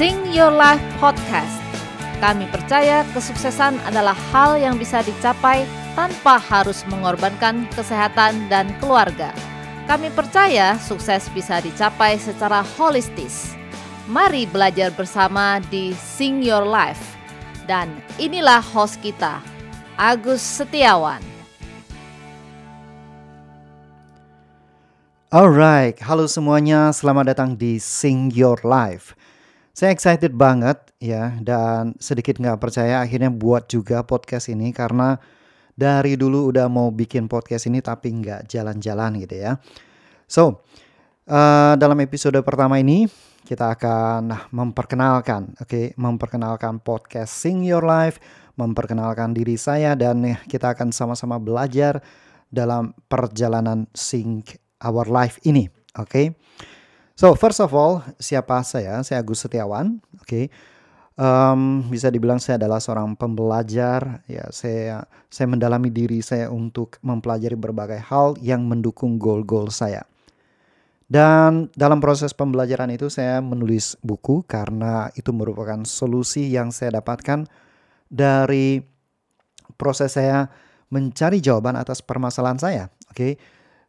[0.00, 1.60] Sing Your Life Podcast.
[2.24, 9.28] Kami percaya kesuksesan adalah hal yang bisa dicapai tanpa harus mengorbankan kesehatan dan keluarga.
[9.84, 13.52] Kami percaya sukses bisa dicapai secara holistis.
[14.08, 17.20] Mari belajar bersama di Sing Your Life.
[17.68, 19.44] Dan inilah host kita,
[20.00, 21.20] Agus Setiawan.
[25.28, 29.12] Alright, halo semuanya, selamat datang di Sing Your Life.
[29.80, 35.16] Saya excited banget ya, dan sedikit nggak percaya akhirnya buat juga podcast ini karena
[35.72, 39.56] dari dulu udah mau bikin podcast ini tapi nggak jalan-jalan gitu ya.
[40.28, 40.68] So,
[41.32, 43.08] uh, dalam episode pertama ini
[43.48, 48.20] kita akan memperkenalkan, oke, okay, memperkenalkan podcast Sing Your Life,
[48.60, 52.04] memperkenalkan diri saya dan kita akan sama-sama belajar
[52.52, 54.44] dalam perjalanan Sing
[54.84, 55.72] our life ini.
[55.96, 56.04] Oke.
[56.04, 56.26] Okay?
[57.20, 59.04] So first of all, siapa saya?
[59.04, 60.00] Saya Agus Setiawan.
[60.24, 60.24] Oke.
[60.24, 60.44] Okay.
[61.20, 64.24] Um, bisa dibilang saya adalah seorang pembelajar.
[64.24, 70.08] Ya, saya saya mendalami diri saya untuk mempelajari berbagai hal yang mendukung goal-goal saya.
[71.12, 77.44] Dan dalam proses pembelajaran itu saya menulis buku karena itu merupakan solusi yang saya dapatkan
[78.08, 78.80] dari
[79.76, 80.48] proses saya
[80.88, 82.84] mencari jawaban atas permasalahan saya.
[83.12, 83.12] Oke.
[83.12, 83.32] Okay?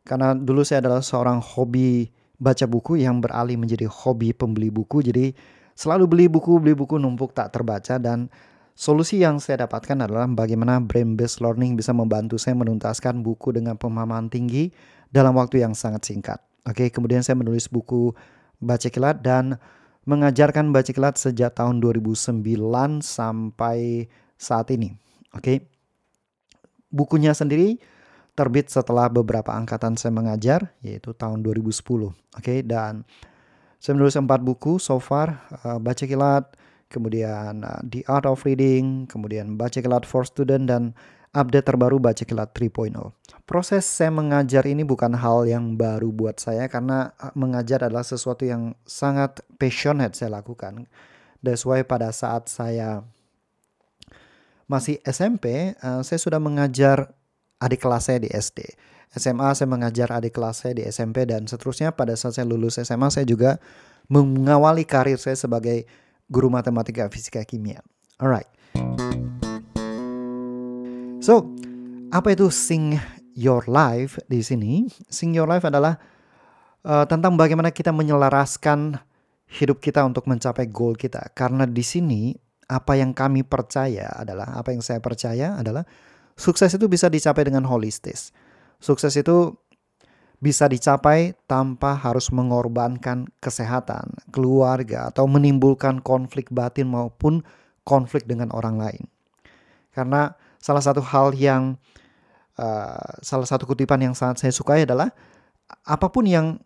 [0.04, 5.06] Karena dulu saya adalah seorang hobi baca buku yang beralih menjadi hobi pembeli buku.
[5.06, 5.38] Jadi
[5.78, 8.34] selalu beli buku, beli buku numpuk tak terbaca dan
[8.74, 13.78] solusi yang saya dapatkan adalah bagaimana brain based learning bisa membantu saya menuntaskan buku dengan
[13.78, 14.74] pemahaman tinggi
[15.14, 16.42] dalam waktu yang sangat singkat.
[16.66, 18.14] Oke, kemudian saya menulis buku
[18.58, 19.62] Baca Kilat dan
[20.06, 22.42] mengajarkan baca kilat sejak tahun 2009
[23.06, 24.98] sampai saat ini.
[25.38, 25.70] Oke.
[26.90, 27.78] Bukunya sendiri
[28.42, 31.70] terbit setelah beberapa angkatan saya mengajar, yaitu tahun 2010.
[31.70, 32.60] Oke, okay?
[32.66, 33.06] dan
[33.78, 36.58] saya menulis empat buku so far, uh, Baca Kilat,
[36.90, 40.98] kemudian uh, The Art of Reading, kemudian Baca Kilat for Student, dan
[41.38, 42.98] update terbaru Baca Kilat 3.0.
[43.46, 48.42] Proses saya mengajar ini bukan hal yang baru buat saya karena uh, mengajar adalah sesuatu
[48.42, 50.90] yang sangat passionate saya lakukan.
[51.46, 53.06] That's why pada saat saya
[54.66, 57.14] masih SMP, uh, saya sudah mengajar
[57.62, 58.66] adik kelas saya di SD.
[59.12, 63.12] SMA saya mengajar adik kelas saya di SMP dan seterusnya pada saat saya lulus SMA
[63.14, 63.62] saya juga
[64.10, 65.86] mengawali karir saya sebagai
[66.32, 67.84] guru matematika, fisika, kimia.
[68.18, 68.48] Alright.
[71.22, 71.54] So,
[72.10, 72.98] apa itu sing
[73.38, 74.90] your life di sini?
[75.12, 76.00] Sing your life adalah
[76.88, 78.98] uh, tentang bagaimana kita menyelaraskan
[79.52, 81.30] hidup kita untuk mencapai goal kita.
[81.36, 82.32] Karena di sini
[82.72, 85.84] apa yang kami percaya adalah apa yang saya percaya adalah
[86.40, 88.36] Sukses itu bisa dicapai dengan holistis.
[88.82, 89.56] Sukses itu
[90.42, 97.46] bisa dicapai tanpa harus mengorbankan kesehatan, keluarga, atau menimbulkan konflik batin maupun
[97.86, 99.04] konflik dengan orang lain.
[99.94, 101.78] Karena salah satu hal yang
[102.58, 105.14] uh, salah satu kutipan yang sangat saya sukai adalah
[105.86, 106.58] apa pun yang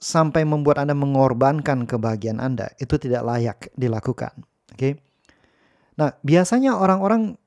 [0.00, 4.44] sampai membuat Anda mengorbankan kebahagiaan Anda itu tidak layak dilakukan.
[4.72, 4.76] Oke.
[4.76, 4.92] Okay?
[5.96, 7.40] Nah, biasanya orang-orang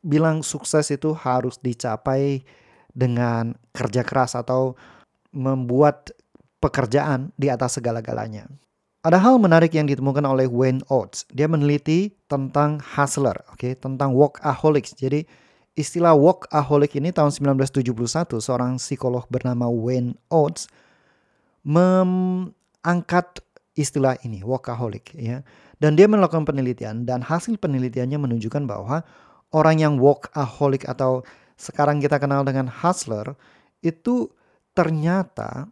[0.00, 2.44] bilang sukses itu harus dicapai
[2.90, 4.74] dengan kerja keras atau
[5.30, 6.10] membuat
[6.58, 8.50] pekerjaan di atas segala-galanya.
[9.00, 11.24] Ada hal menarik yang ditemukan oleh Wayne Oates.
[11.32, 13.72] Dia meneliti tentang hustler, oke, okay?
[13.72, 14.92] tentang workaholics.
[14.92, 15.24] Jadi
[15.72, 17.88] istilah workaholic ini tahun 1971
[18.44, 20.68] seorang psikolog bernama Wayne Oates
[21.64, 23.40] mengangkat
[23.72, 25.40] istilah ini workaholic ya.
[25.80, 29.00] Dan dia melakukan penelitian dan hasil penelitiannya menunjukkan bahwa
[29.50, 31.26] orang yang workaholic atau
[31.60, 33.36] sekarang kita kenal dengan hustler
[33.84, 34.30] itu
[34.72, 35.68] ternyata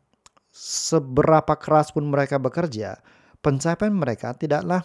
[0.53, 2.99] seberapa keras pun mereka bekerja,
[3.41, 4.83] pencapaian mereka tidaklah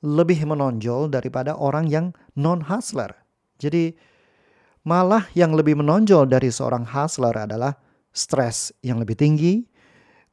[0.00, 3.12] lebih menonjol daripada orang yang non-hustler.
[3.60, 3.92] Jadi
[4.88, 7.76] malah yang lebih menonjol dari seorang hustler adalah
[8.10, 9.60] stres yang lebih tinggi,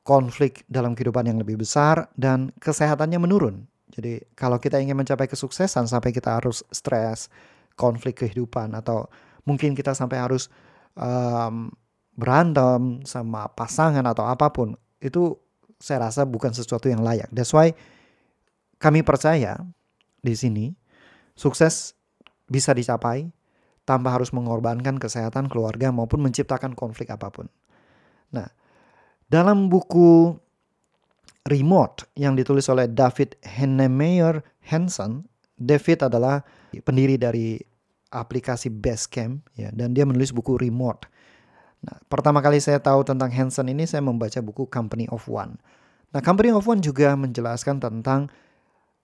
[0.08, 3.68] konflik dalam kehidupan yang lebih besar, dan kesehatannya menurun.
[3.92, 7.28] Jadi kalau kita ingin mencapai kesuksesan sampai kita harus stres,
[7.78, 9.08] konflik kehidupan atau
[9.46, 10.50] mungkin kita sampai harus
[10.98, 11.72] um,
[12.18, 15.38] berantem sama pasangan atau apa pun itu
[15.78, 17.30] saya rasa bukan sesuatu yang layak.
[17.30, 17.78] That's why
[18.82, 19.62] kami percaya
[20.26, 20.74] di sini
[21.38, 21.94] sukses
[22.50, 23.30] bisa dicapai
[23.86, 27.48] tanpa harus mengorbankan kesehatan keluarga maupun menciptakan konflik apa pun.
[28.34, 28.50] Nah,
[29.32, 30.36] dalam buku
[31.48, 36.46] Remote yang ditulis oleh David Hennemeyer Hansen, David adalah
[36.86, 37.58] pendiri dari
[38.14, 41.10] aplikasi Basecamp ya dan dia menulis buku Remote.
[41.84, 45.58] Nah, pertama kali saya tahu tentang Hansen ini saya membaca buku Company of One.
[46.14, 48.32] Nah, Company of One juga menjelaskan tentang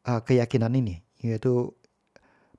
[0.07, 1.73] uh, keyakinan ini, yaitu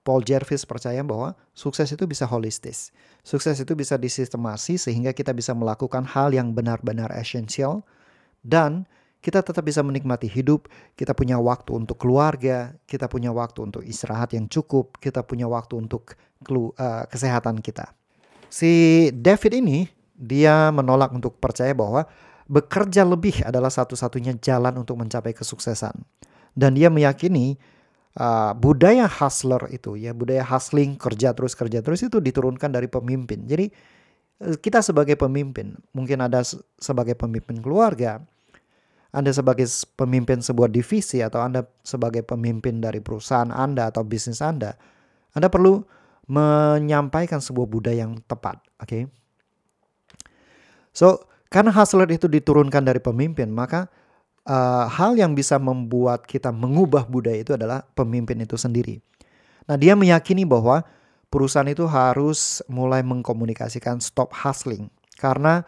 [0.04, 2.92] Paul Jervis percaya bahwa sukses itu bisa holistis.
[3.24, 7.88] Sukses itu bisa disistemasi sehingga kita bisa melakukan hal yang benar-benar esensial
[8.44, 8.84] dan
[9.24, 14.36] kita tetap bisa menikmati hidup, kita punya waktu untuk keluarga, kita punya waktu untuk istirahat
[14.36, 16.12] yang cukup, kita punya waktu untuk
[16.44, 17.88] uh, kesehatan kita.
[18.52, 22.04] Si David ini dia menolak untuk percaya bahwa
[22.52, 25.96] bekerja lebih adalah satu-satunya jalan untuk mencapai kesuksesan.
[26.52, 27.56] Dan dia meyakini
[28.20, 33.48] uh, budaya hustler itu ya, budaya hustling, kerja terus kerja terus itu diturunkan dari pemimpin.
[33.48, 33.72] Jadi
[34.44, 36.44] uh, kita sebagai pemimpin, mungkin ada
[36.76, 38.20] sebagai pemimpin keluarga,
[39.14, 44.74] anda sebagai pemimpin sebuah divisi atau Anda sebagai pemimpin dari perusahaan Anda atau bisnis Anda,
[45.38, 45.86] Anda perlu
[46.26, 48.90] menyampaikan sebuah budaya yang tepat, oke?
[48.90, 49.02] Okay?
[50.90, 53.86] So, karena hustler itu diturunkan dari pemimpin, maka
[54.50, 58.98] uh, hal yang bisa membuat kita mengubah budaya itu adalah pemimpin itu sendiri.
[59.70, 60.82] Nah, dia meyakini bahwa
[61.30, 64.90] perusahaan itu harus mulai mengkomunikasikan stop hustling
[65.22, 65.62] karena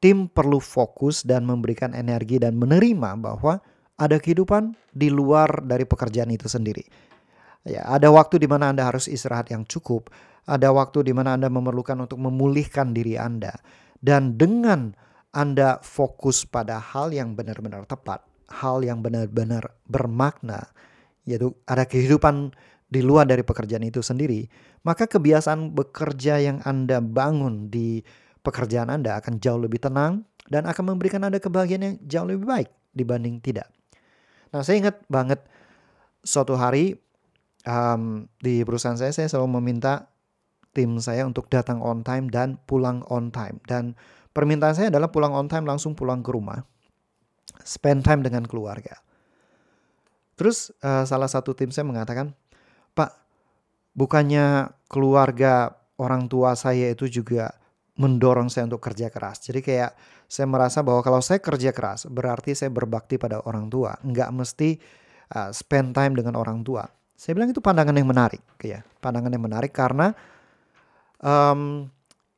[0.00, 3.60] tim perlu fokus dan memberikan energi dan menerima bahwa
[3.96, 6.84] ada kehidupan di luar dari pekerjaan itu sendiri.
[7.66, 10.12] Ya, ada waktu di mana Anda harus istirahat yang cukup,
[10.46, 13.56] ada waktu di mana Anda memerlukan untuk memulihkan diri Anda.
[13.98, 14.94] Dan dengan
[15.34, 18.22] Anda fokus pada hal yang benar-benar tepat,
[18.62, 20.70] hal yang benar-benar bermakna,
[21.26, 22.54] yaitu ada kehidupan
[22.86, 24.46] di luar dari pekerjaan itu sendiri,
[24.86, 28.06] maka kebiasaan bekerja yang Anda bangun di
[28.46, 32.68] pekerjaan Anda akan jauh lebih tenang dan akan memberikan Anda kebahagiaan yang jauh lebih baik
[32.94, 33.66] dibanding tidak.
[34.54, 35.42] Nah, saya ingat banget
[36.22, 36.94] suatu hari
[37.66, 40.06] um, di perusahaan saya, saya selalu meminta
[40.70, 43.58] tim saya untuk datang on time dan pulang on time.
[43.66, 43.98] Dan
[44.30, 46.62] permintaan saya adalah pulang on time langsung pulang ke rumah,
[47.66, 48.96] spend time dengan keluarga.
[50.36, 52.36] Terus uh, salah satu tim saya mengatakan,
[52.92, 53.10] Pak,
[53.96, 57.56] bukannya keluarga orang tua saya itu juga
[57.96, 59.40] mendorong saya untuk kerja keras.
[59.40, 59.96] Jadi kayak
[60.28, 64.76] saya merasa bahwa kalau saya kerja keras berarti saya berbakti pada orang tua, nggak mesti
[65.32, 66.84] uh, spend time dengan orang tua.
[67.16, 70.12] Saya bilang itu pandangan yang menarik, ya, pandangan yang menarik karena
[71.24, 71.88] um,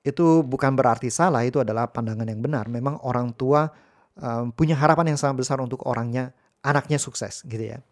[0.07, 2.71] itu bukan berarti salah, itu adalah pandangan yang benar.
[2.71, 3.67] Memang orang tua
[4.15, 6.31] um, punya harapan yang sangat besar untuk orangnya,
[6.63, 7.83] anaknya sukses, gitu ya.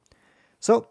[0.62, 0.86] So,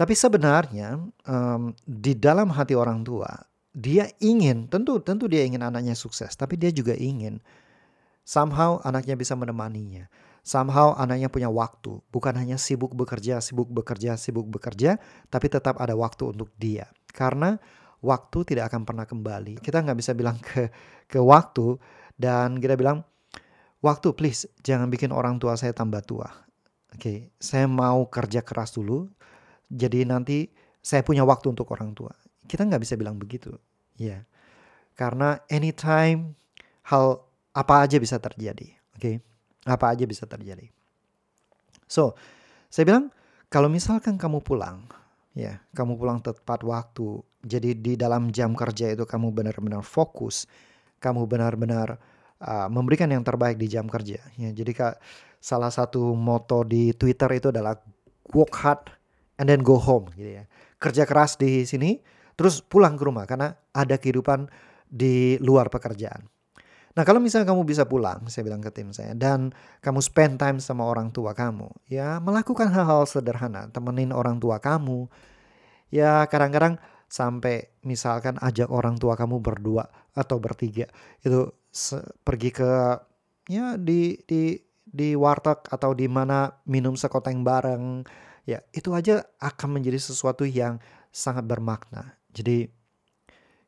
[0.00, 0.96] tapi sebenarnya
[1.28, 3.28] um, di dalam hati orang tua
[3.70, 7.38] dia ingin, tentu tentu dia ingin anaknya sukses, tapi dia juga ingin
[8.26, 10.10] somehow anaknya bisa menemaninya.
[10.40, 14.96] Somehow anaknya punya waktu, bukan hanya sibuk bekerja, sibuk bekerja, sibuk bekerja,
[15.28, 16.88] tapi tetap ada waktu untuk dia.
[17.12, 17.60] Karena
[18.00, 19.60] waktu tidak akan pernah kembali.
[19.60, 20.72] Kita nggak bisa bilang ke
[21.06, 21.76] ke waktu
[22.16, 23.04] dan kita bilang
[23.84, 26.28] waktu please jangan bikin orang tua saya tambah tua.
[26.90, 29.06] Oke, okay, saya mau kerja keras dulu.
[29.70, 30.50] Jadi nanti
[30.82, 32.10] saya punya waktu untuk orang tua.
[32.50, 33.54] Kita nggak bisa bilang begitu.
[33.94, 34.26] Ya.
[34.98, 36.34] Karena anytime
[36.90, 37.22] hal
[37.54, 38.74] apa aja bisa terjadi.
[38.98, 38.98] Oke.
[38.98, 39.14] Okay?
[39.70, 40.66] Apa aja bisa terjadi.
[41.86, 42.18] So,
[42.66, 43.14] saya bilang
[43.50, 44.86] kalau misalkan kamu pulang,
[45.34, 47.22] ya, kamu pulang tepat waktu.
[47.42, 50.46] Jadi di dalam jam kerja itu kamu benar-benar fokus,
[51.02, 51.98] kamu benar-benar
[52.38, 54.20] uh, memberikan yang terbaik di jam kerja.
[54.38, 54.94] Ya, jadi kak,
[55.42, 57.80] salah satu moto di Twitter itu adalah
[58.30, 58.82] work hard
[59.40, 60.44] and then go home, gitu ya.
[60.78, 61.98] Kerja keras di sini,
[62.40, 64.48] terus pulang ke rumah karena ada kehidupan
[64.88, 66.24] di luar pekerjaan.
[66.96, 69.52] Nah kalau misalnya kamu bisa pulang, saya bilang ke tim saya, dan
[69.84, 75.04] kamu spend time sama orang tua kamu, ya melakukan hal-hal sederhana, temenin orang tua kamu,
[75.92, 76.80] ya kadang-kadang
[77.10, 80.86] sampai misalkan ajak orang tua kamu berdua atau bertiga
[81.26, 81.50] itu
[82.22, 82.70] pergi ke
[83.50, 84.54] ya di di
[84.86, 88.06] di warteg atau di mana minum sekoteng bareng
[88.46, 90.78] ya itu aja akan menjadi sesuatu yang
[91.10, 92.70] sangat bermakna jadi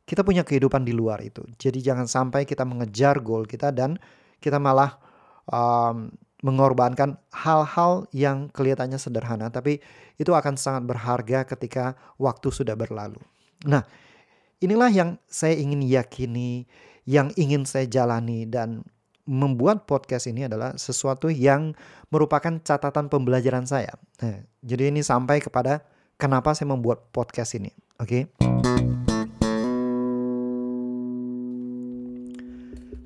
[0.03, 1.47] kita punya kehidupan di luar itu.
[1.57, 3.97] Jadi jangan sampai kita mengejar goal kita dan
[4.43, 4.99] kita malah
[5.47, 6.11] um,
[6.43, 9.79] mengorbankan hal-hal yang kelihatannya sederhana, tapi
[10.19, 13.23] itu akan sangat berharga ketika waktu sudah berlalu.
[13.63, 13.87] Nah,
[14.59, 16.67] inilah yang saya ingin yakini,
[17.07, 18.83] yang ingin saya jalani dan
[19.23, 21.79] membuat podcast ini adalah sesuatu yang
[22.11, 23.95] merupakan catatan pembelajaran saya.
[24.19, 25.87] Nah, jadi ini sampai kepada
[26.19, 27.71] kenapa saya membuat podcast ini.
[28.03, 28.27] Oke.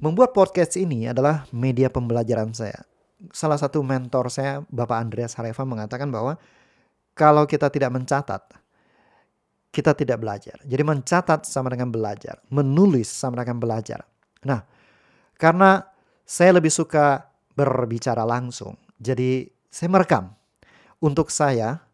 [0.01, 2.81] Membuat podcast ini adalah media pembelajaran saya.
[3.29, 6.41] Salah satu mentor saya, Bapak Andreas Hareva mengatakan bahwa
[7.13, 8.41] kalau kita tidak mencatat,
[9.69, 10.57] kita tidak belajar.
[10.65, 14.01] Jadi mencatat sama dengan belajar, menulis sama dengan belajar.
[14.49, 14.65] Nah,
[15.37, 15.85] karena
[16.25, 20.33] saya lebih suka berbicara langsung, jadi saya merekam.
[20.97, 21.85] untuk saya,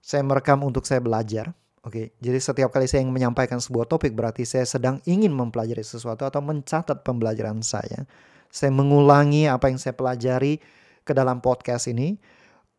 [0.00, 1.52] saya merekam untuk saya belajar.
[1.86, 6.26] Oke, jadi setiap kali saya ingin menyampaikan sebuah topik berarti saya sedang ingin mempelajari sesuatu
[6.26, 8.02] atau mencatat pembelajaran saya.
[8.50, 10.58] Saya mengulangi apa yang saya pelajari
[11.06, 12.18] ke dalam podcast ini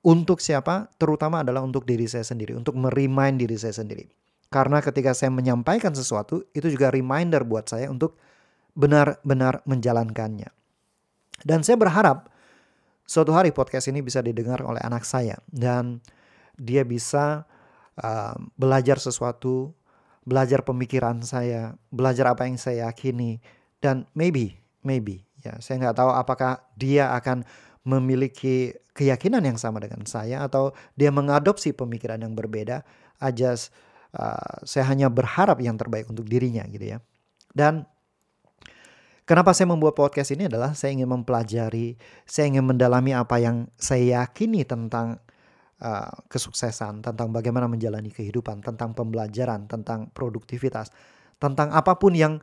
[0.03, 0.91] untuk siapa?
[0.99, 4.07] Terutama adalah untuk diri saya sendiri, untuk merimain diri saya sendiri.
[4.49, 8.17] Karena ketika saya menyampaikan sesuatu, itu juga reminder buat saya untuk
[8.73, 10.49] benar-benar menjalankannya.
[11.45, 12.27] Dan saya berharap
[13.09, 16.03] suatu hari podcast ini bisa didengar oleh anak saya dan
[16.59, 17.47] dia bisa
[17.99, 19.75] uh, belajar sesuatu,
[20.23, 23.43] belajar pemikiran saya, belajar apa yang saya yakini
[23.79, 27.47] dan maybe, maybe ya saya nggak tahu apakah dia akan
[27.87, 32.83] memiliki keyakinan yang sama dengan saya atau dia mengadopsi pemikiran yang berbeda.
[33.19, 36.97] Aja uh, saya hanya berharap yang terbaik untuk dirinya gitu ya.
[37.51, 37.87] Dan
[39.29, 44.25] Kenapa saya membuat podcast ini adalah saya ingin mempelajari, saya ingin mendalami apa yang saya
[44.25, 45.21] yakini tentang
[45.81, 50.91] uh, kesuksesan, tentang bagaimana menjalani kehidupan, tentang pembelajaran, tentang produktivitas,
[51.39, 52.39] tentang apa pun yang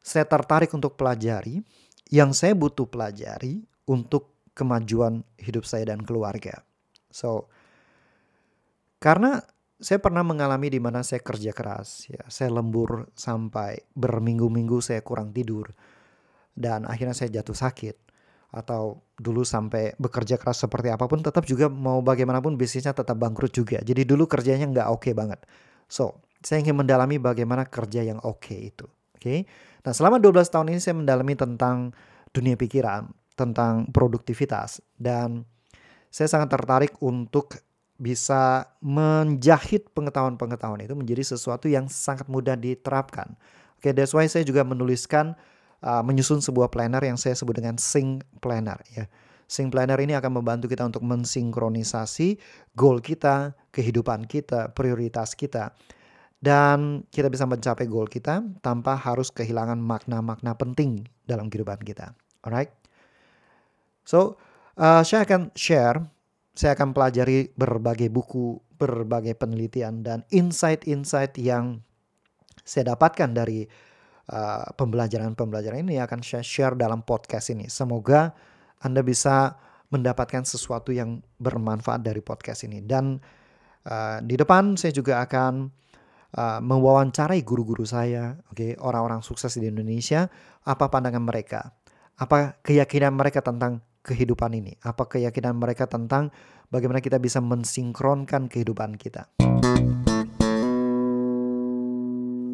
[0.00, 1.60] saya tertarik untuk pelajari,
[2.10, 6.64] yang saya butuh pelajari untuk kemajuan hidup saya dan keluarga.
[7.12, 7.48] So,
[9.00, 9.44] karena
[9.80, 15.32] saya pernah mengalami di mana saya kerja keras, ya, saya lembur sampai berminggu-minggu saya kurang
[15.32, 15.72] tidur
[16.52, 18.09] dan akhirnya saya jatuh sakit
[18.50, 23.54] atau dulu sampai bekerja keras seperti apa pun tetap juga mau bagaimanapun bisnisnya tetap bangkrut
[23.54, 23.78] juga.
[23.82, 25.38] Jadi dulu kerjanya nggak oke okay banget.
[25.86, 28.86] So, saya ingin mendalami bagaimana kerja yang oke okay itu.
[29.14, 29.22] Oke.
[29.22, 29.38] Okay?
[29.86, 31.94] Nah, selama 12 tahun ini saya mendalami tentang
[32.34, 35.46] dunia pikiran, tentang produktivitas dan
[36.10, 37.54] saya sangat tertarik untuk
[38.00, 43.36] bisa menjahit pengetahuan-pengetahuan itu menjadi sesuatu yang sangat mudah diterapkan.
[43.76, 45.36] Oke, okay, that's why saya juga menuliskan
[45.84, 49.04] uh, menyusun sebuah planner yang saya sebut dengan sync planner ya.
[49.50, 52.38] Sync planner ini akan membantu kita untuk mensinkronisasi
[52.78, 55.74] goal kita, kehidupan kita, prioritas kita.
[56.40, 62.14] Dan kita bisa mencapai goal kita tanpa harus kehilangan makna-makna penting dalam kehidupan kita.
[62.46, 62.72] Alright?
[64.06, 64.40] So,
[64.80, 66.00] uh, saya akan share,
[66.56, 71.84] saya akan pelajari berbagai buku, berbagai penelitian dan insight-insight yang
[72.64, 73.68] saya dapatkan dari
[74.30, 77.66] Eh, pembelajaran-pembelajaran ini akan saya share dalam podcast ini.
[77.66, 78.30] Semoga
[78.78, 79.58] Anda bisa
[79.90, 82.78] mendapatkan sesuatu yang bermanfaat dari podcast ini.
[82.78, 83.18] Dan
[83.90, 85.66] uh, di depan saya juga akan
[86.38, 90.30] uh, mewawancarai guru-guru saya, oke, okay, orang-orang sukses di Indonesia,
[90.62, 91.74] apa pandangan mereka,
[92.14, 96.30] apa keyakinan mereka tentang kehidupan ini, apa keyakinan mereka tentang
[96.70, 99.26] bagaimana kita bisa mensinkronkan kehidupan kita.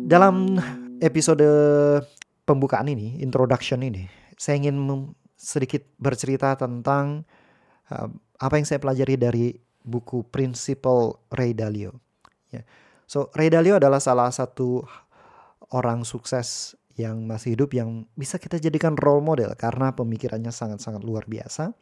[0.09, 0.57] Dalam
[1.01, 1.47] episode
[2.47, 4.07] pembukaan ini, introduction ini,
[4.39, 4.77] saya ingin
[5.37, 7.27] sedikit bercerita tentang
[7.93, 8.09] uh,
[8.41, 9.47] apa yang saya pelajari dari
[9.87, 11.95] buku Principle Ray Dalio.
[12.51, 12.65] Ya.
[13.07, 14.83] So Ray Dalio adalah salah satu
[15.71, 21.29] orang sukses yang masih hidup yang bisa kita jadikan role model karena pemikirannya sangat-sangat luar
[21.29, 21.77] biasa.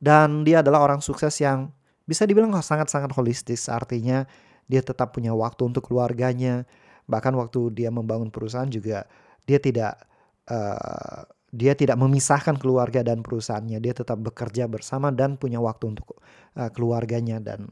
[0.00, 1.68] Dan dia adalah orang sukses yang
[2.08, 4.24] bisa dibilang sangat-sangat holistis, artinya
[4.64, 6.64] dia tetap punya waktu untuk keluarganya,
[7.10, 9.04] Bahkan waktu dia membangun perusahaan juga
[9.42, 9.98] dia tidak
[10.46, 13.82] uh, dia tidak memisahkan keluarga dan perusahaannya.
[13.82, 16.22] Dia tetap bekerja bersama dan punya waktu untuk
[16.54, 17.66] uh, keluarganya dan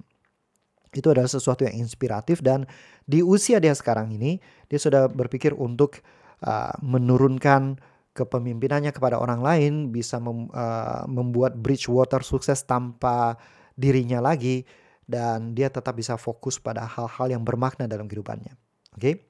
[0.90, 2.64] itu adalah sesuatu yang inspiratif dan
[3.04, 4.40] di usia dia sekarang ini
[4.72, 6.00] dia sudah berpikir untuk
[6.42, 7.76] uh, menurunkan
[8.16, 13.38] kepemimpinannya kepada orang lain bisa mem, uh, membuat Bridgewater sukses tanpa
[13.78, 14.66] dirinya lagi
[15.06, 18.58] dan dia tetap bisa fokus pada hal-hal yang bermakna dalam kehidupannya.
[18.96, 19.00] Oke.
[19.00, 19.27] Okay?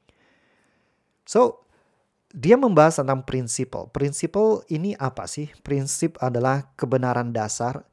[1.29, 1.61] So,
[2.33, 3.93] dia membahas tentang prinsipal.
[3.93, 5.53] Prinsipal ini apa sih?
[5.61, 7.85] Prinsip adalah kebenaran dasar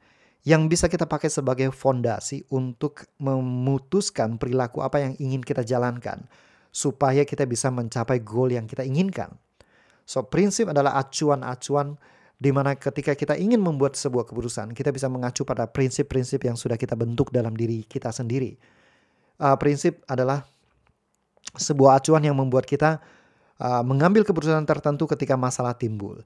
[0.48, 6.24] yang bisa kita pakai sebagai fondasi untuk memutuskan perilaku apa yang ingin kita jalankan
[6.72, 9.36] supaya kita bisa mencapai goal yang kita inginkan.
[10.08, 12.00] So, prinsip adalah acuan-acuan
[12.40, 16.80] di mana ketika kita ingin membuat sebuah keputusan, kita bisa mengacu pada prinsip-prinsip yang sudah
[16.80, 18.56] kita bentuk dalam diri kita sendiri.
[19.36, 20.48] Uh, prinsip adalah
[21.52, 23.00] sebuah acuan yang membuat kita
[23.60, 26.20] uh, mengambil keputusan tertentu ketika masalah timbul.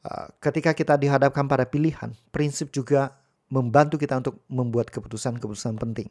[0.00, 6.08] Uh, ketika kita dihadapkan pada pilihan, prinsip juga membantu kita untuk membuat keputusan-keputusan penting.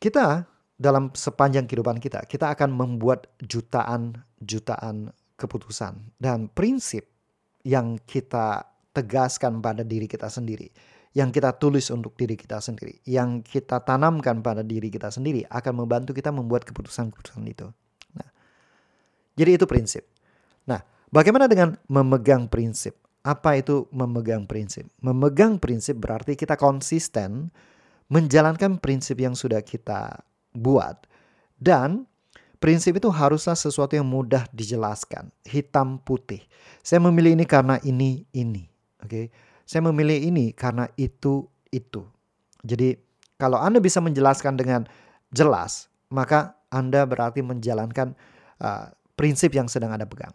[0.00, 0.48] Kita
[0.78, 7.06] dalam sepanjang kehidupan kita, kita akan membuat jutaan-jutaan keputusan dan prinsip
[7.62, 10.70] yang kita tegaskan pada diri kita sendiri,
[11.14, 15.84] yang kita tulis untuk diri kita sendiri, yang kita tanamkan pada diri kita sendiri akan
[15.84, 17.68] membantu kita membuat keputusan-keputusan itu.
[19.38, 20.02] Jadi itu prinsip.
[20.66, 20.82] Nah,
[21.14, 22.98] bagaimana dengan memegang prinsip?
[23.22, 24.90] Apa itu memegang prinsip?
[24.98, 27.54] Memegang prinsip berarti kita konsisten
[28.10, 30.24] menjalankan prinsip yang sudah kita
[30.56, 31.06] buat
[31.60, 32.08] dan
[32.58, 36.42] prinsip itu haruslah sesuatu yang mudah dijelaskan, hitam putih.
[36.82, 38.66] Saya memilih ini karena ini ini,
[39.02, 39.10] oke.
[39.10, 39.24] Okay?
[39.68, 42.00] Saya memilih ini karena itu itu.
[42.64, 42.96] Jadi
[43.36, 44.88] kalau Anda bisa menjelaskan dengan
[45.28, 48.16] jelas, maka Anda berarti menjalankan
[48.64, 48.88] uh,
[49.18, 50.30] prinsip yang sedang Anda pegang.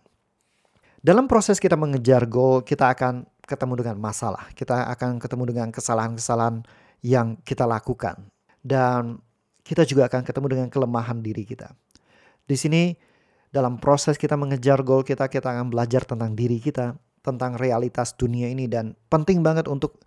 [1.00, 4.52] Dalam proses kita mengejar goal, kita akan ketemu dengan masalah.
[4.52, 6.64] Kita akan ketemu dengan kesalahan-kesalahan
[7.04, 8.28] yang kita lakukan.
[8.60, 9.20] Dan
[9.64, 11.72] kita juga akan ketemu dengan kelemahan diri kita.
[12.44, 12.96] Di sini
[13.52, 18.52] dalam proses kita mengejar goal kita, kita akan belajar tentang diri kita, tentang realitas dunia
[18.52, 20.04] ini dan penting banget untuk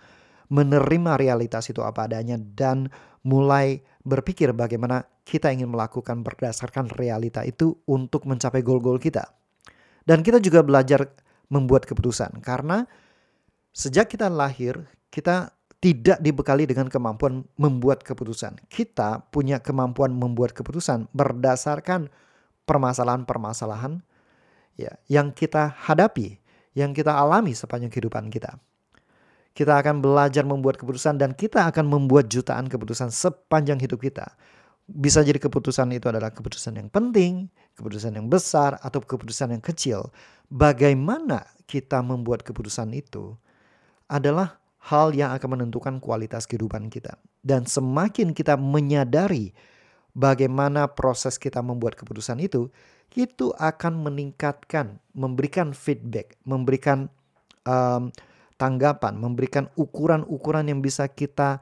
[0.52, 2.92] menerima realitas itu apa adanya dan
[3.26, 9.26] mulai berpikir bagaimana kita ingin melakukan berdasarkan realita itu untuk mencapai goal-goal kita.
[10.06, 11.10] Dan kita juga belajar
[11.50, 12.86] membuat keputusan karena
[13.74, 15.50] sejak kita lahir kita
[15.82, 18.62] tidak dibekali dengan kemampuan membuat keputusan.
[18.70, 22.06] Kita punya kemampuan membuat keputusan berdasarkan
[22.64, 24.02] permasalahan-permasalahan
[24.78, 26.38] ya yang kita hadapi,
[26.78, 28.62] yang kita alami sepanjang kehidupan kita.
[29.56, 34.36] Kita akan belajar membuat keputusan dan kita akan membuat jutaan keputusan sepanjang hidup kita.
[34.84, 40.12] Bisa jadi keputusan itu adalah keputusan yang penting, keputusan yang besar, atau keputusan yang kecil.
[40.52, 43.32] Bagaimana kita membuat keputusan itu
[44.12, 47.18] adalah hal yang akan menentukan kualitas kehidupan kita.
[47.40, 49.56] Dan semakin kita menyadari
[50.14, 52.70] bagaimana proses kita membuat keputusan itu,
[53.16, 57.08] itu akan meningkatkan, memberikan feedback, memberikan
[57.66, 58.12] um,
[58.56, 61.60] tanggapan, memberikan ukuran-ukuran yang bisa kita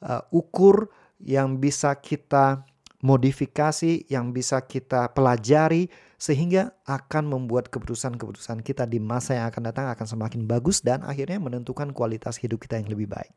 [0.00, 2.64] uh, ukur, yang bisa kita
[3.04, 9.86] modifikasi, yang bisa kita pelajari, sehingga akan membuat keputusan-keputusan kita di masa yang akan datang
[9.92, 13.32] akan semakin bagus dan akhirnya menentukan kualitas hidup kita yang lebih baik.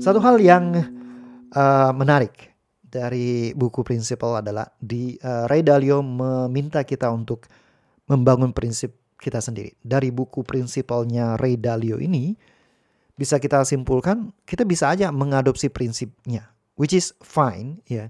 [0.00, 0.72] Satu hal yang
[1.52, 7.48] uh, menarik dari buku Prinsipal adalah di uh, Ray Dalio meminta kita untuk
[8.08, 9.72] membangun prinsip kita sendiri.
[9.80, 12.36] Dari buku Prinsipalnya Ray Dalio ini
[13.16, 17.96] bisa kita simpulkan kita bisa aja mengadopsi prinsipnya which is fine ya.
[17.96, 18.08] Yeah.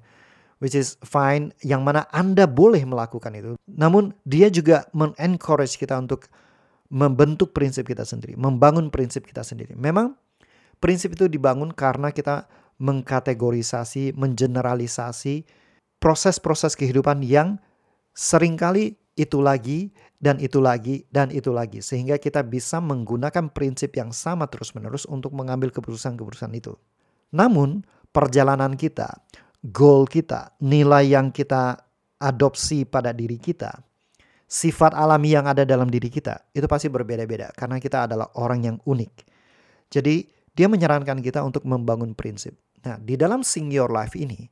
[0.63, 3.61] Which is fine yang mana Anda boleh melakukan itu.
[3.69, 6.25] Namun dia juga men-encourage kita untuk
[6.89, 9.77] membentuk prinsip kita sendiri, membangun prinsip kita sendiri.
[9.77, 10.17] Memang
[10.81, 12.49] prinsip itu dibangun karena kita
[12.81, 15.45] mengkategorisasi, mengeneralisasi
[16.01, 17.61] proses-proses kehidupan yang
[18.17, 19.93] sering kali itu lagi
[20.25, 25.37] dan itu lagi dan itu lagi sehingga kita bisa menggunakan prinsip yang sama terus-menerus untuk
[25.37, 26.73] mengambil keputusan-keputusan itu.
[27.37, 29.21] Namun, perjalanan kita,
[29.69, 31.77] goal kita, nilai yang kita
[32.17, 33.85] adopsi pada diri kita,
[34.49, 38.77] sifat alami yang ada dalam diri kita itu pasti berbeda-beda karena kita adalah orang yang
[38.81, 39.13] unik.
[39.93, 40.25] Jadi,
[40.57, 42.57] dia menyarankan kita untuk membangun prinsip.
[42.81, 44.49] Nah, di dalam Sing Your Life ini,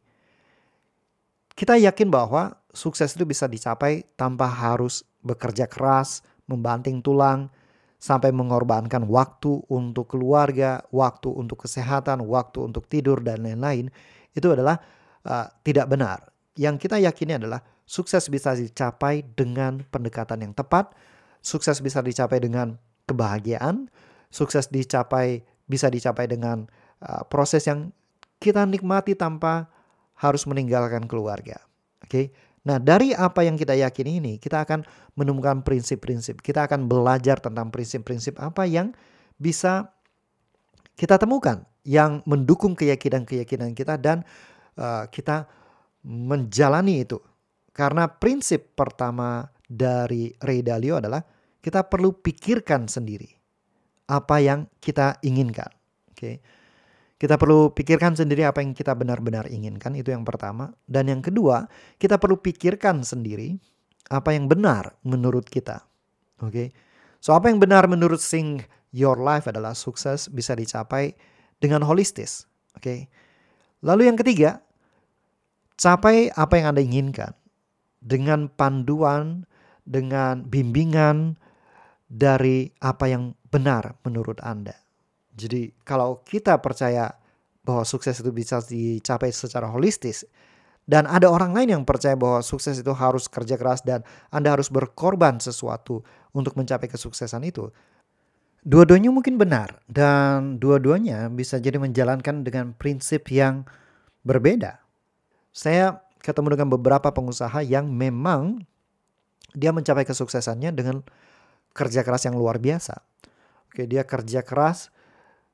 [1.52, 7.52] kita yakin bahwa sukses itu bisa dicapai tanpa harus bekerja keras, membanting tulang,
[8.02, 13.94] sampai mengorbankan waktu untuk keluarga, waktu untuk kesehatan, waktu untuk tidur, dan lain-lain.
[14.34, 14.82] Itu adalah
[15.22, 16.34] uh, tidak benar.
[16.58, 20.90] Yang kita yakini adalah sukses bisa dicapai dengan pendekatan yang tepat,
[21.38, 22.74] sukses bisa dicapai dengan
[23.06, 23.86] kebahagiaan,
[24.34, 26.66] sukses dicapai bisa dicapai dengan
[27.06, 27.94] uh, proses yang
[28.42, 29.70] kita nikmati tanpa
[30.22, 31.58] harus meninggalkan keluarga.
[32.06, 32.06] Oke.
[32.06, 32.26] Okay?
[32.62, 34.86] Nah, dari apa yang kita yakini ini, kita akan
[35.18, 36.38] menemukan prinsip-prinsip.
[36.38, 38.94] Kita akan belajar tentang prinsip-prinsip apa yang
[39.34, 39.90] bisa
[40.94, 44.22] kita temukan yang mendukung keyakinan-keyakinan kita dan
[44.78, 45.50] uh, kita
[46.06, 47.18] menjalani itu.
[47.74, 51.24] Karena prinsip pertama dari Ray Dalio adalah
[51.58, 53.26] kita perlu pikirkan sendiri
[54.06, 55.70] apa yang kita inginkan.
[56.14, 56.18] Oke.
[56.18, 56.34] Okay?
[57.22, 60.74] Kita perlu pikirkan sendiri apa yang kita benar-benar inginkan, itu yang pertama.
[60.90, 63.54] Dan yang kedua, kita perlu pikirkan sendiri
[64.10, 65.86] apa yang benar menurut kita.
[66.42, 66.50] Oke.
[66.50, 66.68] Okay?
[67.22, 71.14] So apa yang benar menurut Sing Your Life adalah sukses bisa dicapai
[71.62, 72.50] dengan holistis.
[72.74, 72.82] Oke.
[72.82, 72.98] Okay?
[73.86, 74.58] Lalu yang ketiga,
[75.78, 77.38] capai apa yang Anda inginkan
[78.02, 79.46] dengan panduan,
[79.86, 81.38] dengan bimbingan
[82.10, 84.81] dari apa yang benar menurut Anda.
[85.32, 87.08] Jadi kalau kita percaya
[87.64, 90.26] bahwa sukses itu bisa dicapai secara holistis
[90.82, 94.02] dan ada orang lain yang percaya bahwa sukses itu harus kerja keras dan
[94.34, 96.02] Anda harus berkorban sesuatu
[96.34, 97.70] untuk mencapai kesuksesan itu.
[98.62, 103.66] Dua-duanya mungkin benar dan dua-duanya bisa jadi menjalankan dengan prinsip yang
[104.22, 104.78] berbeda.
[105.50, 108.62] Saya ketemu dengan beberapa pengusaha yang memang
[109.54, 111.02] dia mencapai kesuksesannya dengan
[111.74, 113.02] kerja keras yang luar biasa.
[113.66, 114.91] Oke, dia kerja keras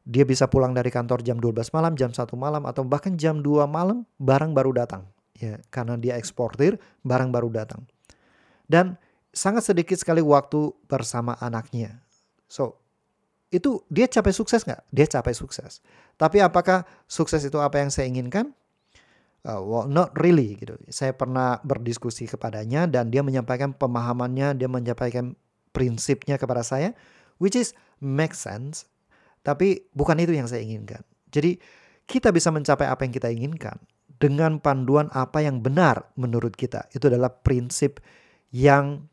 [0.09, 3.69] Dia bisa pulang dari kantor jam 12 malam, jam 1 malam atau bahkan jam 2
[3.69, 5.05] malam barang baru datang.
[5.37, 7.85] Ya, karena dia eksportir, barang baru datang.
[8.65, 8.97] Dan
[9.37, 12.01] sangat sedikit sekali waktu bersama anaknya.
[12.49, 12.81] So,
[13.53, 14.83] itu dia capai sukses nggak?
[14.93, 15.85] Dia capai sukses.
[16.17, 18.53] Tapi apakah sukses itu apa yang saya inginkan?
[19.47, 20.75] Uh, well, not really gitu.
[20.91, 25.39] Saya pernah berdiskusi kepadanya dan dia menyampaikan pemahamannya, dia menyampaikan
[25.71, 26.93] prinsipnya kepada saya,
[27.39, 28.85] which is make sense.
[29.49, 31.01] Tapi bukan itu yang saya inginkan.
[31.33, 31.57] Jadi
[32.05, 33.81] kita bisa mencapai apa yang kita inginkan
[34.21, 36.85] dengan panduan apa yang benar menurut kita.
[36.93, 38.05] Itu adalah prinsip
[38.53, 39.09] yang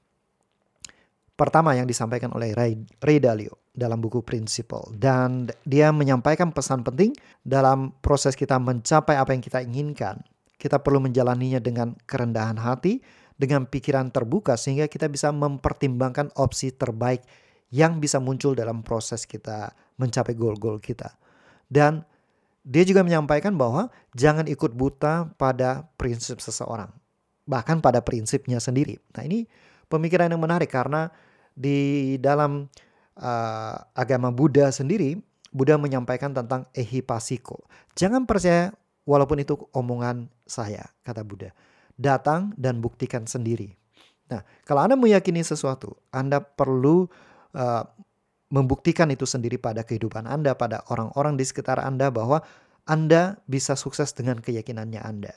[1.39, 7.15] pertama yang disampaikan oleh Ray, Ray Dalio dalam buku Principle dan dia menyampaikan pesan penting
[7.48, 10.19] dalam proses kita mencapai apa yang kita inginkan.
[10.60, 13.00] Kita perlu menjalaninya dengan kerendahan hati,
[13.36, 17.24] dengan pikiran terbuka sehingga kita bisa mempertimbangkan opsi terbaik
[17.76, 21.12] yang bisa muncul dalam proses kita mencapai goal-goal kita.
[21.68, 22.08] Dan
[22.64, 26.88] dia juga menyampaikan bahwa jangan ikut buta pada prinsip seseorang,
[27.44, 28.96] bahkan pada prinsipnya sendiri.
[29.12, 29.44] Nah, ini
[29.92, 31.12] pemikiran yang menarik karena
[31.52, 32.72] di dalam
[33.20, 35.20] uh, agama Buddha sendiri,
[35.52, 37.68] Buddha menyampaikan tentang ehipasiko.
[38.00, 38.72] Jangan percaya
[39.04, 41.52] walaupun itu omongan saya, kata Buddha.
[42.00, 43.76] Datang dan buktikan sendiri.
[44.26, 47.08] Nah, kalau Anda meyakini sesuatu, Anda perlu
[47.56, 47.88] uh,
[48.54, 52.46] membuktikan itu sendiri pada kehidupan Anda, pada orang-orang di sekitar Anda bahwa
[52.86, 55.34] Anda bisa sukses dengan keyakinannya Anda.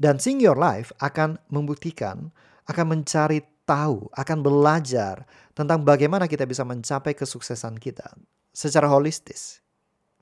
[0.00, 2.32] Dan Sing Your Life akan membuktikan,
[2.66, 8.16] akan mencari tahu, akan belajar tentang bagaimana kita bisa mencapai kesuksesan kita
[8.50, 9.62] secara holistis.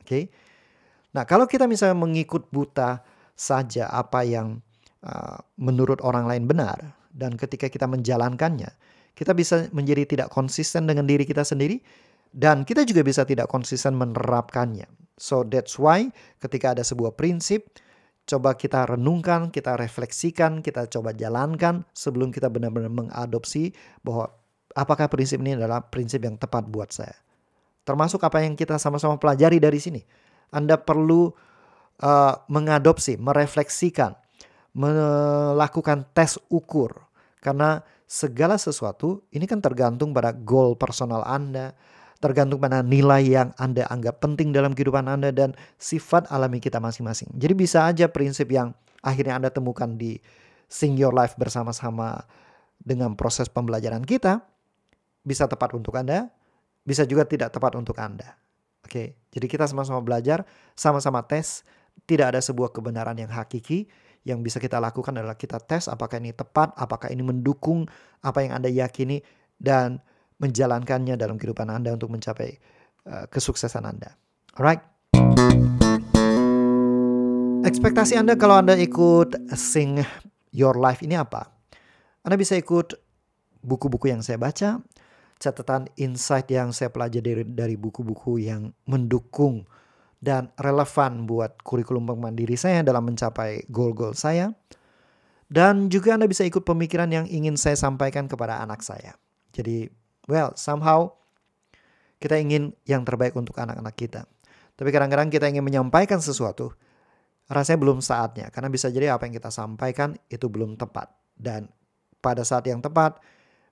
[0.02, 0.04] Oke.
[0.04, 0.24] Okay?
[1.16, 3.00] Nah, kalau kita misalnya mengikut buta
[3.32, 4.60] saja apa yang
[5.00, 8.68] uh, menurut orang lain benar dan ketika kita menjalankannya,
[9.18, 11.82] kita bisa menjadi tidak konsisten dengan diri kita sendiri
[12.30, 14.86] dan kita juga bisa tidak konsisten menerapkannya.
[15.18, 17.66] So that's why ketika ada sebuah prinsip
[18.28, 23.74] coba kita renungkan, kita refleksikan, kita coba jalankan sebelum kita benar-benar mengadopsi
[24.06, 24.30] bahwa
[24.76, 27.16] apakah prinsip ini adalah prinsip yang tepat buat saya.
[27.88, 30.04] Termasuk apa yang kita sama-sama pelajari dari sini.
[30.52, 31.32] Anda perlu
[32.04, 34.12] uh, mengadopsi, merefleksikan,
[34.76, 37.07] melakukan tes ukur.
[37.38, 41.76] Karena segala sesuatu ini kan tergantung pada goal personal Anda,
[42.18, 47.30] tergantung pada nilai yang Anda anggap penting dalam kehidupan Anda dan sifat alami kita masing-masing.
[47.38, 50.18] Jadi bisa aja prinsip yang akhirnya Anda temukan di
[50.66, 52.26] Sing Your Life bersama-sama
[52.78, 54.42] dengan proses pembelajaran kita
[55.22, 56.32] bisa tepat untuk Anda,
[56.82, 58.38] bisa juga tidak tepat untuk Anda.
[58.80, 61.66] Oke, jadi kita sama-sama belajar, sama-sama tes.
[62.08, 63.90] Tidak ada sebuah kebenaran yang hakiki.
[64.28, 67.88] Yang bisa kita lakukan adalah kita tes apakah ini tepat, apakah ini mendukung
[68.20, 69.24] apa yang Anda yakini,
[69.56, 70.04] dan
[70.36, 72.60] menjalankannya dalam kehidupan Anda untuk mencapai
[73.08, 74.12] uh, kesuksesan Anda.
[74.52, 74.84] Alright?
[77.64, 80.04] Ekspektasi Anda kalau Anda ikut Sing
[80.52, 81.48] Your Life ini apa?
[82.20, 83.00] Anda bisa ikut
[83.64, 84.84] buku-buku yang saya baca,
[85.40, 89.64] catatan insight yang saya pelajari dari, dari buku-buku yang mendukung
[90.18, 94.54] dan relevan buat kurikulum mandiri saya dalam mencapai goal-goal saya.
[95.48, 99.16] Dan juga Anda bisa ikut pemikiran yang ingin saya sampaikan kepada anak saya.
[99.56, 99.88] Jadi
[100.28, 101.16] Well, somehow
[102.20, 104.28] kita ingin yang terbaik untuk anak-anak kita.
[104.76, 106.76] Tapi kadang-kadang kita ingin menyampaikan sesuatu,
[107.48, 108.52] rasanya belum saatnya.
[108.52, 111.08] Karena bisa jadi apa yang kita sampaikan itu belum tepat.
[111.32, 111.72] Dan
[112.20, 113.18] pada saat yang tepat,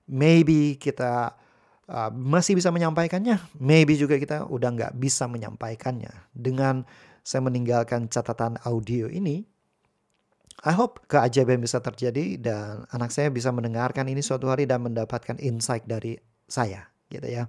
[0.09, 1.37] maybe kita
[1.87, 3.39] uh, masih bisa menyampaikannya.
[3.59, 6.11] Maybe juga kita udah nggak bisa menyampaikannya.
[6.35, 6.83] Dengan
[7.23, 9.43] saya meninggalkan catatan audio ini,
[10.65, 15.37] I hope keajaiban bisa terjadi dan anak saya bisa mendengarkan ini suatu hari dan mendapatkan
[15.37, 16.17] insight dari
[16.49, 17.45] saya gitu ya.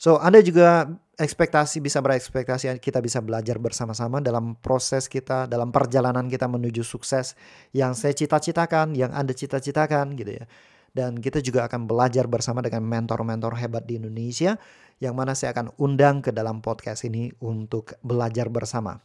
[0.00, 0.88] So, Anda juga
[1.20, 7.36] ekspektasi bisa berekspektasi kita bisa belajar bersama-sama dalam proses kita, dalam perjalanan kita menuju sukses
[7.76, 10.48] yang saya cita-citakan, yang Anda cita-citakan gitu ya.
[10.90, 14.58] Dan kita juga akan belajar bersama dengan mentor-mentor hebat di Indonesia
[14.98, 18.98] yang mana saya akan undang ke dalam podcast ini untuk belajar bersama.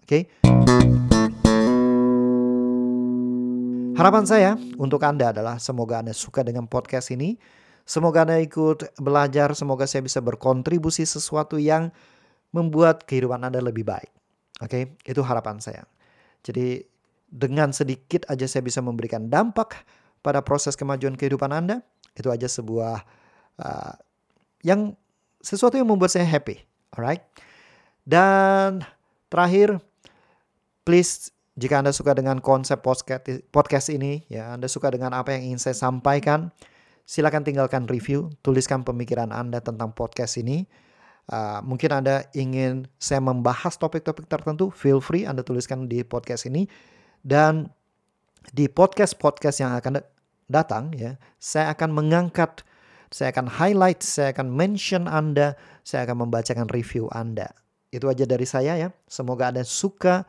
[0.00, 0.06] Oke.
[0.06, 0.22] Okay?
[3.94, 7.38] Harapan saya untuk Anda adalah semoga Anda suka dengan podcast ini
[7.84, 11.92] Semoga Anda ikut belajar, semoga saya bisa berkontribusi sesuatu yang
[12.48, 14.08] membuat kehidupan Anda lebih baik.
[14.64, 15.12] Oke, okay?
[15.12, 15.84] itu harapan saya.
[16.40, 16.80] Jadi
[17.28, 19.84] dengan sedikit aja saya bisa memberikan dampak
[20.24, 21.84] pada proses kemajuan kehidupan Anda,
[22.16, 23.04] itu aja sebuah
[23.60, 23.94] uh,
[24.64, 24.96] yang
[25.44, 26.64] sesuatu yang membuat saya happy.
[26.96, 27.20] Alright.
[28.08, 28.80] Dan
[29.28, 29.76] terakhir,
[30.88, 31.28] please
[31.60, 32.80] jika Anda suka dengan konsep
[33.52, 36.48] podcast ini, ya Anda suka dengan apa yang ingin saya sampaikan,
[37.04, 40.64] Silakan tinggalkan review, tuliskan pemikiran Anda tentang podcast ini.
[41.28, 46.64] Uh, mungkin Anda ingin saya membahas topik-topik tertentu, feel free Anda tuliskan di podcast ini.
[47.20, 47.68] Dan
[48.56, 50.00] di podcast-podcast yang akan
[50.50, 52.62] datang ya, saya akan mengangkat,
[53.08, 57.52] saya akan highlight, saya akan mention Anda, saya akan membacakan review Anda.
[57.94, 58.88] Itu aja dari saya ya.
[59.06, 60.26] Semoga Anda suka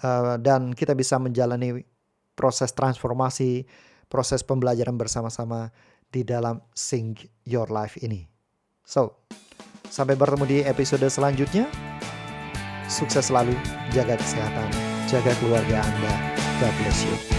[0.00, 1.84] uh, dan kita bisa menjalani
[2.32, 3.68] proses transformasi,
[4.08, 5.68] proses pembelajaran bersama-sama
[6.08, 7.12] di dalam Sing
[7.44, 8.24] Your Life ini.
[8.88, 9.28] So,
[9.88, 11.64] Sampai bertemu di episode selanjutnya.
[12.88, 13.56] Sukses selalu,
[13.92, 14.68] jaga kesehatan,
[15.08, 16.12] jaga keluarga Anda.
[16.60, 17.37] God bless you.